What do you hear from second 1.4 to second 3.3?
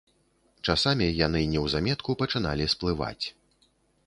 неўзаметку пачыналі сплываць.